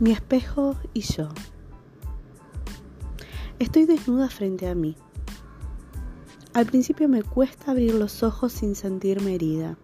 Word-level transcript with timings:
Mi 0.00 0.12
espejo 0.12 0.76
y 0.94 1.00
yo. 1.00 1.28
Estoy 3.58 3.84
desnuda 3.84 4.28
frente 4.28 4.68
a 4.68 4.74
mí. 4.76 4.94
Al 6.52 6.66
principio 6.66 7.08
me 7.08 7.24
cuesta 7.24 7.72
abrir 7.72 7.94
los 7.94 8.22
ojos 8.22 8.52
sin 8.52 8.76
sentirme 8.76 9.34
herida. 9.34 9.76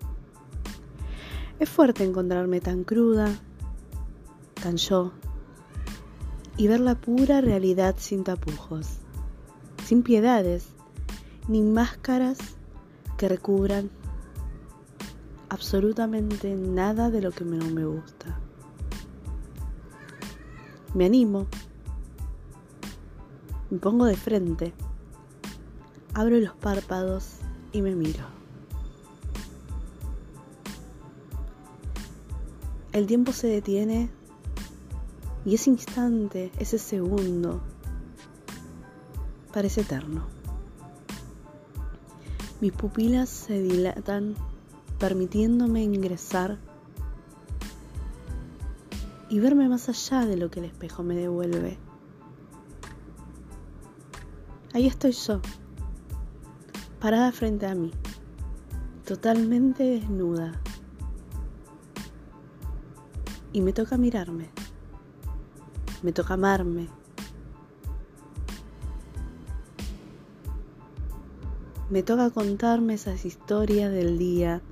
Es 1.59 1.69
fuerte 1.69 2.05
encontrarme 2.05 2.61
tan 2.61 2.84
cruda, 2.84 3.29
tan 4.62 4.77
yo, 4.77 5.11
y 6.56 6.69
ver 6.69 6.78
la 6.78 6.95
pura 6.95 7.41
realidad 7.41 7.96
sin 7.98 8.23
tapujos, 8.23 8.87
sin 9.84 10.05
piedades, 10.05 10.69
ni 11.48 11.62
máscaras 11.62 12.38
que 13.19 13.28
recubran 13.28 13.91
absolutamente 15.48 16.55
nada 16.55 17.10
de 17.10 17.20
lo 17.20 17.33
que 17.33 17.45
no 17.45 17.66
me 17.66 17.84
gusta. 17.84 18.44
Me 20.95 21.07
animo. 21.07 21.47
Me 23.69 23.79
pongo 23.79 24.05
de 24.05 24.16
frente. 24.16 24.73
Abro 26.15 26.39
los 26.39 26.55
párpados 26.55 27.39
y 27.73 27.83
me 27.83 27.97
miro. 27.97 28.25
El 32.93 33.09
tiempo 33.09 33.33
se 33.33 33.48
detiene 33.48 34.09
y 35.45 35.57
ese 35.57 35.70
instante, 35.70 36.53
ese 36.61 36.79
segundo, 36.79 37.61
parece 39.53 39.81
eterno. 39.81 40.29
Mis 42.61 42.73
pupilas 42.73 43.29
se 43.29 43.61
dilatan 43.61 44.37
permitiéndome 45.01 45.83
ingresar 45.83 46.56
y 49.34 49.40
verme 49.40 49.68
más 49.68 49.88
allá 49.88 50.24
de 50.27 50.36
lo 50.36 50.48
que 50.48 50.60
el 50.60 50.66
espejo 50.66 51.02
me 51.02 51.16
devuelve. 51.16 51.77
Ahí 54.72 54.86
estoy 54.86 55.10
yo, 55.10 55.40
parada 57.00 57.32
frente 57.32 57.66
a 57.66 57.74
mí, 57.74 57.90
totalmente 59.05 59.82
desnuda. 59.82 60.52
Y 63.52 63.60
me 63.60 63.72
toca 63.72 63.98
mirarme, 63.98 64.50
me 66.05 66.12
toca 66.12 66.34
amarme. 66.34 66.86
Me 71.90 72.05
toca 72.05 72.30
contarme 72.30 72.94
esas 72.94 73.24
historias 73.24 73.90
del 73.90 74.16
día, 74.16 74.62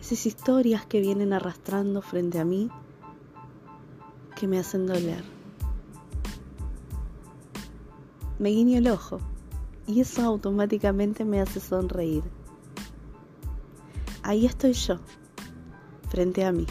esas 0.00 0.26
historias 0.26 0.86
que 0.86 1.00
vienen 1.00 1.32
arrastrando 1.32 2.02
frente 2.02 2.38
a 2.38 2.44
mí 2.44 2.70
que 4.36 4.46
me 4.46 4.58
hacen 4.58 4.86
doler. 4.86 5.24
Me 8.38 8.50
guiño 8.50 8.78
el 8.78 8.88
ojo 8.88 9.18
y 9.86 10.00
eso 10.00 10.22
automáticamente 10.22 11.24
me 11.24 11.40
hace 11.40 11.58
sonreír. 11.58 12.22
Ahí 14.22 14.44
estoy 14.44 14.74
yo, 14.74 14.98
frente 16.10 16.44
a 16.44 16.52
mí, 16.52 16.66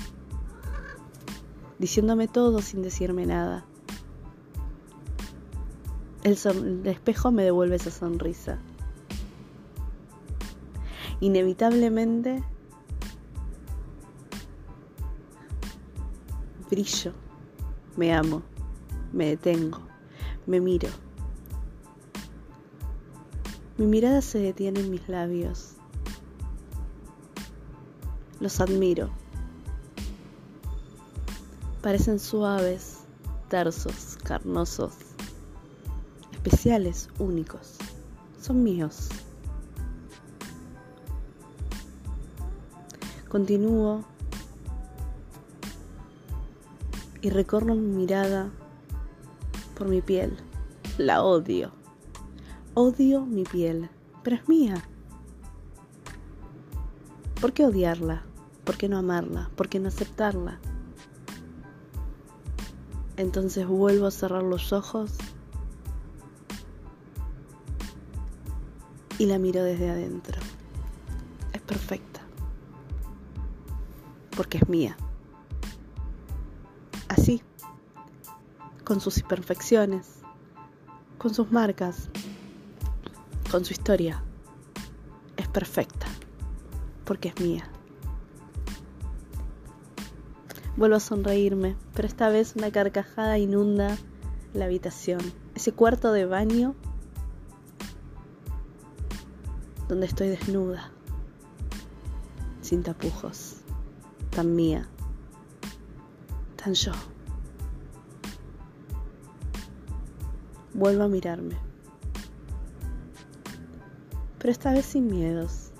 diciéndome 1.79 2.27
todo 2.27 2.61
sin 2.61 2.83
decirme 2.83 3.25
nada. 3.25 3.65
El, 6.23 6.37
el, 6.45 6.85
espejo 6.87 7.31
me 7.31 7.43
devuelve 7.43 7.77
esa 7.77 7.91
sonrisa. 7.91 8.59
Inevitablemente 11.19 12.43
brillo 16.69 17.13
me 17.97 18.13
amo, 18.13 18.41
me 19.13 19.27
detengo, 19.27 19.79
me 20.45 20.59
miro. 20.59 20.89
Mi 23.77 23.85
mirada 23.85 24.21
se 24.21 24.39
detiene 24.39 24.81
en 24.81 24.91
mis 24.91 25.07
labios. 25.09 25.73
Los 28.39 28.59
admiro. 28.59 29.09
Parecen 31.81 32.19
suaves, 32.19 32.99
tersos, 33.49 34.17
carnosos, 34.23 34.93
especiales, 36.31 37.09
únicos. 37.19 37.75
Son 38.41 38.63
míos. 38.63 39.09
Continúo 43.29 44.05
y 47.25 47.31
recorro 47.31 47.73
mi 47.73 47.87
mirada 47.87 48.51
por 49.75 49.87
mi 49.87 49.99
piel. 49.99 50.37
La 50.99 51.23
odio. 51.23 51.71
Odio 52.75 53.25
mi 53.25 53.43
piel, 53.43 53.89
pero 54.21 54.35
es 54.35 54.47
mía. 54.47 54.87
¿Por 57.41 57.51
qué 57.51 57.65
odiarla? 57.65 58.21
¿Por 58.63 58.77
qué 58.77 58.87
no 58.89 58.99
amarla? 58.99 59.49
¿Por 59.55 59.69
qué 59.69 59.79
no 59.79 59.87
aceptarla? 59.87 60.59
Entonces 63.17 63.65
vuelvo 63.65 64.05
a 64.05 64.11
cerrar 64.11 64.43
los 64.43 64.71
ojos 64.71 65.11
y 69.17 69.25
la 69.25 69.39
miro 69.39 69.63
desde 69.63 69.89
adentro. 69.89 70.39
Es 71.53 71.61
perfecta. 71.61 72.21
Porque 74.37 74.59
es 74.59 74.69
mía 74.69 74.95
así, 77.17 77.41
con 78.83 78.99
sus 78.99 79.17
imperfecciones, 79.19 80.19
con 81.17 81.33
sus 81.33 81.51
marcas, 81.51 82.09
con 83.51 83.63
su 83.65 83.73
historia. 83.73 84.21
Es 85.37 85.47
perfecta, 85.47 86.07
porque 87.05 87.29
es 87.29 87.39
mía. 87.39 87.69
Vuelvo 90.77 90.97
a 90.97 90.99
sonreírme, 90.99 91.77
pero 91.93 92.07
esta 92.07 92.27
vez 92.29 92.55
una 92.55 92.69
carcajada 92.71 93.37
inunda 93.37 93.97
la 94.53 94.65
habitación, 94.65 95.21
ese 95.55 95.71
cuarto 95.71 96.11
de 96.11 96.25
baño 96.25 96.75
donde 99.87 100.05
estoy 100.05 100.27
desnuda, 100.27 100.91
sin 102.61 102.83
tapujos, 102.83 103.57
tan 104.31 104.55
mía 104.55 104.89
yo. 106.73 106.91
Vuelvo 110.73 111.03
a 111.03 111.07
mirarme. 111.07 111.55
Pero 114.39 114.51
esta 114.51 114.73
vez 114.73 114.85
sin 114.85 115.07
miedos. 115.07 115.71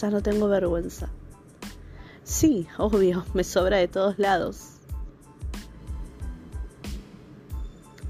Ya 0.00 0.10
no 0.10 0.22
tengo 0.22 0.48
vergüenza. 0.48 1.08
Sí, 2.22 2.68
obvio, 2.78 3.24
me 3.34 3.44
sobra 3.44 3.78
de 3.78 3.88
todos 3.88 4.18
lados. 4.18 4.80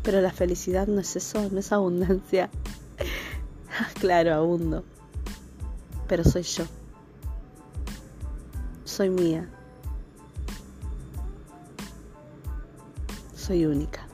Pero 0.03 0.21
la 0.21 0.33
felicidad 0.33 0.87
no 0.87 1.01
es 1.01 1.15
eso, 1.17 1.49
no 1.51 1.61
es 1.61 1.73
abundancia. 1.73 2.51
claro, 4.01 4.35
abundo. 4.35 4.85
Pero 6.09 6.25
soy 6.25 6.43
yo. 6.43 6.65
Soy 8.85 9.11
mía. 9.11 9.49
Soy 13.41 13.65
única. 13.65 14.10